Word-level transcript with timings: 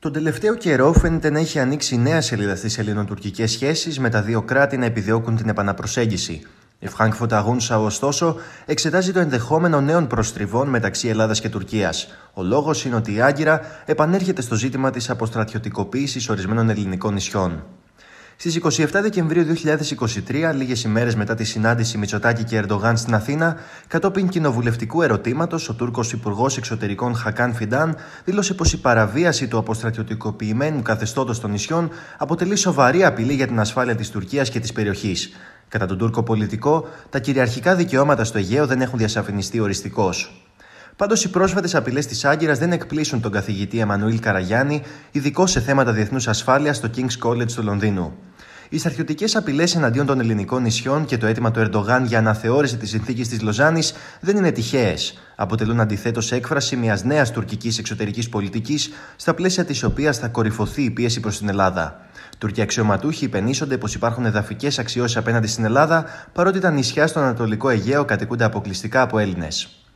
Τον 0.00 0.12
τελευταίο 0.12 0.54
καιρό 0.54 0.92
φαίνεται 0.92 1.30
να 1.30 1.38
έχει 1.38 1.58
ανοίξει 1.58 1.96
νέα 1.96 2.20
σελίδα 2.20 2.56
στις 2.56 2.78
ελληνοτουρκικές 2.78 3.50
σχέσεις 3.50 3.98
με 3.98 4.08
τα 4.10 4.22
δύο 4.22 4.42
κράτη 4.42 4.76
να 4.76 4.84
επιδιώκουν 4.84 5.36
την 5.36 5.48
επαναπροσέγγιση. 5.48 6.42
Η 6.78 6.88
Frankfurt 6.98 7.32
Αγούνσα, 7.32 7.80
ωστόσο, 7.80 8.36
εξετάζει 8.66 9.12
το 9.12 9.18
ενδεχόμενο 9.18 9.80
νέων 9.80 10.06
προστριβών 10.06 10.68
μεταξύ 10.68 11.08
Ελλάδας 11.08 11.40
και 11.40 11.48
Τουρκίας. 11.48 12.08
Ο 12.32 12.42
λόγος 12.42 12.84
είναι 12.84 12.94
ότι 12.94 13.14
η 13.14 13.20
Άγκυρα 13.20 13.60
επανέρχεται 13.84 14.42
στο 14.42 14.54
ζήτημα 14.54 14.90
της 14.90 15.10
αποστρατιωτικοποίησης 15.10 16.28
ορισμένων 16.28 16.70
ελληνικών 16.70 17.14
νησιών. 17.14 17.64
Στις 18.40 18.60
27 18.78 18.86
Δεκεμβρίου 18.92 19.44
2023, 19.44 20.52
λίγες 20.54 20.82
ημέρες 20.82 21.14
μετά 21.14 21.34
τη 21.34 21.44
συνάντηση 21.44 21.98
Μητσοτάκη 21.98 22.44
και 22.44 22.62
Ερντογάν 22.62 22.96
στην 22.96 23.14
Αθήνα, 23.14 23.56
κατόπιν 23.86 24.28
κοινοβουλευτικού 24.28 25.02
ερωτήματος, 25.02 25.68
ο 25.68 25.74
Τούρκος 25.74 26.12
Υπουργός 26.12 26.56
Εξωτερικών 26.56 27.14
Χακάν 27.14 27.54
Φιντάν 27.54 27.96
δήλωσε 28.24 28.54
πως 28.54 28.72
η 28.72 28.80
παραβίαση 28.80 29.48
του 29.48 29.58
αποστρατιωτικοποιημένου 29.58 30.82
καθεστώτος 30.82 31.40
των 31.40 31.50
νησιών 31.50 31.90
αποτελεί 32.18 32.56
σοβαρή 32.56 33.04
απειλή 33.04 33.34
για 33.34 33.46
την 33.46 33.60
ασφάλεια 33.60 33.94
της 33.94 34.10
Τουρκίας 34.10 34.50
και 34.50 34.60
της 34.60 34.72
περιοχής. 34.72 35.30
Κατά 35.68 35.86
τον 35.86 35.98
Τούρκο 35.98 36.22
πολιτικό, 36.22 36.88
τα 37.10 37.18
κυριαρχικά 37.18 37.74
δικαιώματα 37.74 38.24
στο 38.24 38.38
Αιγαίο 38.38 38.66
δεν 38.66 38.80
έχουν 38.80 38.98
διασαφινιστεί 38.98 39.60
οριστικώς. 39.60 40.42
Πάντως, 40.96 41.24
οι 41.24 41.30
πρόσφατες 41.30 41.74
απειλές 41.74 42.06
της 42.06 42.24
Άγκυρας 42.24 42.58
δεν 42.58 42.72
εκπλήσουν 42.72 43.20
τον 43.20 43.32
καθηγητή 43.32 43.78
Εμμανουήλ 43.78 44.20
Καραγιάννη, 44.20 44.82
ειδικό 45.10 45.46
σε 45.46 45.60
θέματα 45.60 45.92
διεθνούς 45.92 46.28
ασφάλειας 46.28 46.76
στο 46.76 46.90
King's 46.96 47.28
College 47.28 47.52
του 47.52 47.62
Λονδίνου. 47.62 48.27
Οι 48.70 48.78
στρατιωτικέ 48.78 49.36
απειλές 49.36 49.74
εναντίον 49.74 50.06
των 50.06 50.20
ελληνικών 50.20 50.62
νησιών 50.62 51.04
και 51.04 51.18
το 51.18 51.26
αίτημα 51.26 51.50
του 51.50 51.60
Ερντογάν 51.60 52.04
για 52.04 52.18
αναθεώρηση 52.18 52.76
της 52.76 52.90
συνθήκης 52.90 53.28
της 53.28 53.40
Λοζάνης 53.42 53.94
δεν 54.20 54.36
είναι 54.36 54.50
τυχαίες. 54.50 55.18
Αποτελούν 55.36 55.80
αντιθέτως 55.80 56.32
έκφραση 56.32 56.76
μιας 56.76 57.04
νέας 57.04 57.32
τουρκικής 57.32 57.78
εξωτερικής 57.78 58.28
πολιτικής, 58.28 58.90
στα 59.16 59.34
πλαίσια 59.34 59.64
της 59.64 59.82
οποίας 59.82 60.18
θα 60.18 60.28
κορυφωθεί 60.28 60.82
η 60.82 60.90
πίεση 60.90 61.20
προς 61.20 61.38
την 61.38 61.48
Ελλάδα. 61.48 62.00
Τουρκοί 62.38 62.60
αξιωματούχοι 62.60 63.24
υπενήσονται 63.24 63.78
πως 63.78 63.94
υπάρχουν 63.94 64.24
εδαφικές 64.24 64.78
αξιώσεις 64.78 65.16
απέναντι 65.16 65.46
στην 65.46 65.64
Ελλάδα, 65.64 66.04
παρότι 66.32 66.58
τα 66.58 66.70
νησιά 66.70 67.06
στο 67.06 67.20
Ανατολικό 67.20 67.68
Αιγαίο 67.68 68.04
κατοικούνται 68.04 68.44
αποκλειστικά 68.44 69.02
από 69.02 69.18
Έλληνες. 69.18 69.87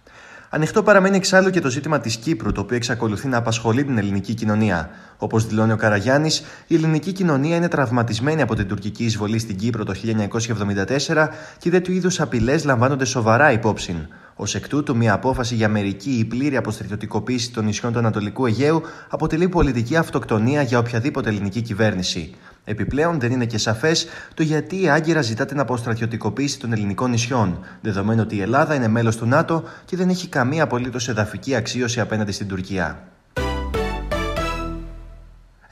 Ανοιχτό 0.55 0.83
παραμένει 0.83 1.17
εξάλλου 1.17 1.50
και 1.50 1.61
το 1.61 1.70
ζήτημα 1.70 2.00
της 2.00 2.17
Κύπρου, 2.17 2.53
το 2.53 2.61
οποίο 2.61 2.77
εξακολουθεί 2.77 3.28
να 3.28 3.36
απασχολεί 3.36 3.84
την 3.84 3.98
ελληνική 3.98 4.34
κοινωνία. 4.34 4.91
Όπως 5.17 5.47
δηλώνει 5.47 5.72
ο 5.72 5.77
Καραγιάννης, 5.77 6.42
η 6.67 6.75
ελληνική 6.75 7.12
κοινωνία 7.12 7.56
είναι 7.56 7.69
τραυματισμένη 7.69 8.42
από 8.42 8.55
την 8.55 8.69
τουρκική 8.69 9.05
εισβολή 9.05 9.39
στην 9.39 9.56
Κύπρο 9.56 9.84
το 9.84 9.94
1974 9.94 11.28
και 11.59 11.70
τέτοιου 11.70 11.92
είδους 11.92 12.20
απειλές 12.20 12.64
λαμβάνονται 12.64 13.05
σοβαρά 13.05 13.53
υπόψη. 13.53 14.09
Ω 14.36 14.44
εκ 14.53 14.69
τούτου, 14.69 14.97
μια 14.97 15.12
απόφαση 15.12 15.55
για 15.55 15.69
μερική 15.69 16.11
ή 16.11 16.25
πλήρη 16.25 16.56
αποστρατιωτικοποίηση 16.56 17.53
των 17.53 17.64
νησιών 17.64 17.92
του 17.92 17.98
Ανατολικού 17.98 18.47
Αιγαίου 18.47 18.83
αποτελεί 19.09 19.48
πολιτική 19.48 19.97
αυτοκτονία 19.97 20.62
για 20.62 20.78
οποιαδήποτε 20.78 21.28
ελληνική 21.28 21.61
κυβέρνηση. 21.61 22.34
Επιπλέον, 22.65 23.21
δεν 23.21 23.33
είναι 23.33 23.47
και 23.47 23.59
σαφές 23.59 24.07
το 24.35 24.43
γιατί 24.43 24.83
η 24.83 24.89
Άγκυρα 24.89 25.23
ζητά 25.23 25.45
την 25.45 25.61
αποστρατιωτικοποίηση 25.61 26.59
των 26.59 26.73
ελληνικών 26.73 27.11
νησιών, 27.11 27.59
δεδομένου 27.81 28.23
ότι 28.25 28.37
η 28.37 28.41
Ελλάδα 28.41 28.75
είναι 28.75 28.89
μέλος 28.89 29.17
του 29.17 29.27
ΝΑΤΟ 29.27 29.65
και 29.85 29.97
δεν 29.97 30.09
έχει 30.09 30.29
καμία 30.29 30.63
απολύτως 30.63 31.09
εδαφική 31.09 31.55
αξίωση 31.55 32.01
απέναντι 32.01 32.33
στην 32.33 32.49
Τουρκία. 32.49 33.03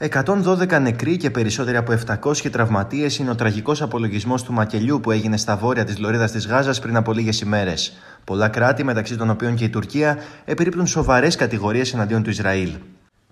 112 0.09 0.79
νεκροί 0.81 1.17
και 1.17 1.31
περισσότεροι 1.31 1.77
από 1.77 1.93
700 2.23 2.49
τραυματίες 2.51 3.17
είναι 3.17 3.29
ο 3.29 3.35
τραγικός 3.35 3.81
απολογισμός 3.81 4.43
του 4.43 4.53
μακελιού 4.53 4.99
που 4.99 5.11
έγινε 5.11 5.37
στα 5.37 5.55
βόρεια 5.57 5.83
της 5.83 5.99
Λωρίδας 5.99 6.31
της 6.31 6.47
Γάζας 6.47 6.79
πριν 6.79 6.95
από 6.95 7.13
λίγες 7.13 7.41
ημέρες. 7.41 7.93
Πολλά 8.23 8.47
κράτη, 8.47 8.83
μεταξύ 8.83 9.17
των 9.17 9.29
οποίων 9.29 9.55
και 9.55 9.63
η 9.63 9.69
Τουρκία, 9.69 10.17
επιρρύπτουν 10.45 10.87
σοβαρές 10.87 11.35
κατηγορίες 11.35 11.93
εναντίον 11.93 12.23
του 12.23 12.29
Ισραήλ. 12.29 12.71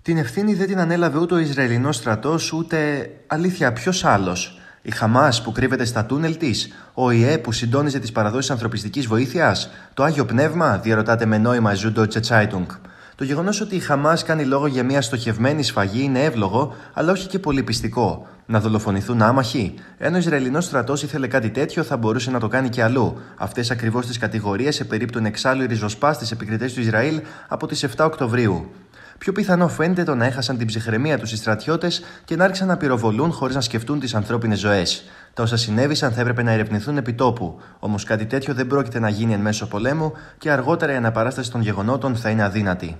Την 0.02 0.16
ευθύνη 0.16 0.54
δεν 0.54 0.66
την 0.66 0.78
ανέλαβε 0.78 1.18
ούτε 1.18 1.34
ο 1.34 1.38
Ισραηλινός 1.38 1.96
στρατός, 1.96 2.52
ούτε 2.52 3.10
αλήθεια 3.26 3.72
ποιος 3.72 4.04
άλλος. 4.04 4.58
Η 4.82 4.90
Χαμάς 4.90 5.42
που 5.42 5.52
κρύβεται 5.52 5.84
στα 5.84 6.04
τούνελ 6.04 6.36
της, 6.36 6.72
ο 6.94 7.10
ΙΕ 7.10 7.38
που 7.38 7.52
συντόνιζε 7.52 7.98
τις 7.98 8.12
παραδόσεις 8.12 8.50
ανθρωπιστικής 8.50 9.06
βοήθειας, 9.06 9.70
το 9.94 10.02
Άγιο 10.02 10.24
Πνεύμα, 10.24 10.78
διαρωτάτε 10.78 11.26
με 11.26 11.38
νόημα 11.38 11.74
Ζούντο 11.74 12.06
Τσετσάιτουγκ. 12.06 12.68
Το 13.14 13.24
γεγονός 13.24 13.60
ότι 13.60 13.76
η 13.76 13.78
Χαμάς 13.78 14.24
κάνει 14.24 14.44
λόγο 14.44 14.66
για 14.66 14.84
μια 14.84 15.02
στοχευμένη 15.02 15.62
σφαγή 15.62 16.02
είναι 16.02 16.24
εύλογο, 16.24 16.74
αλλά 16.92 17.12
όχι 17.12 17.28
και 17.28 17.38
πολύ 17.38 17.62
πιστικό. 17.62 18.26
Να 18.46 18.60
δολοφονηθούν 18.60 19.22
άμαχοι. 19.22 19.74
Ενώ 19.98 20.16
ο 20.16 20.18
Ισραηλινός 20.18 20.64
στρατός 20.64 21.02
ήθελε 21.02 21.26
κάτι 21.26 21.50
τέτοιο, 21.50 21.82
θα 21.82 21.96
μπορούσε 21.96 22.30
να 22.30 22.40
το 22.40 22.48
κάνει 22.48 22.68
και 22.68 22.82
αλλού. 22.82 23.18
Αυτές 23.36 23.70
ακριβώς 23.70 24.06
τις 24.06 24.18
κατηγορίες 24.18 24.80
επερίπτουν 24.80 25.24
εξάλλου 25.24 25.62
οι 25.62 25.66
ριζοσπάστε 25.66 26.26
επικριτές 26.32 26.72
του 26.72 26.80
Ισραήλ 26.80 27.20
από 27.48 27.66
τις 27.66 27.84
7 27.84 28.04
Οκτωβρίου. 28.04 28.70
Πιο 29.20 29.32
πιθανό 29.32 29.68
φαίνεται 29.68 30.04
το 30.04 30.14
να 30.14 30.24
έχασαν 30.24 30.56
την 30.56 30.66
ψυχραιμία 30.66 31.18
τους 31.18 31.32
οι 31.32 31.36
στρατιώτες 31.36 32.02
και 32.24 32.36
να 32.36 32.44
άρχισαν 32.44 32.66
να 32.66 32.76
πυροβολούν 32.76 33.32
χωρίς 33.32 33.54
να 33.54 33.60
σκεφτούν 33.60 34.00
τις 34.00 34.14
ανθρώπινες 34.14 34.58
ζωές. 34.58 35.04
Τα 35.34 35.42
όσα 35.42 35.56
συνέβησαν 35.56 36.12
θα 36.12 36.20
έπρεπε 36.20 36.42
να 36.42 36.50
ερευνηθούν 36.50 36.96
επί 36.96 37.12
τόπου, 37.12 37.60
όμως 37.78 38.04
κάτι 38.04 38.26
τέτοιο 38.26 38.54
δεν 38.54 38.66
πρόκειται 38.66 38.98
να 38.98 39.08
γίνει 39.08 39.32
εν 39.32 39.40
μέσω 39.40 39.66
πολέμου 39.66 40.12
και 40.38 40.50
αργότερα 40.50 40.92
η 40.92 40.96
αναπαράσταση 40.96 41.50
των 41.50 41.60
γεγονότων 41.60 42.16
θα 42.16 42.30
είναι 42.30 42.42
αδύνατη. 42.42 42.96